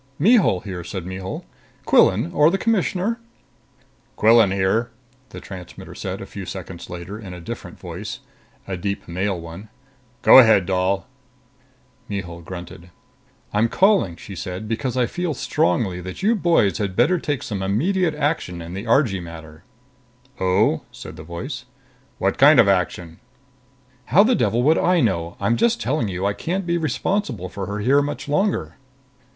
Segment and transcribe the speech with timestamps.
[0.17, 1.45] "Mihul here," said Mihul.
[1.85, 3.19] "Quillan or the Commissioner...."
[4.15, 4.89] "Quillan here,"
[5.29, 8.21] the transmitter said a few seconds later in a different voice,
[8.67, 9.69] a deep male one.
[10.23, 11.05] "Go ahead, doll."
[12.09, 12.89] Mihul grunted.
[13.53, 17.61] "I'm calling," she said, "because I feel strongly that you boys had better take some
[17.61, 19.63] immediate action in the Argee matter."
[20.39, 21.65] "Oh?" said the voice.
[22.17, 23.19] "What kind of action?"
[24.05, 25.37] "How the devil would I know?
[25.39, 28.77] I'm just telling you I can't be responsible for her here much longer."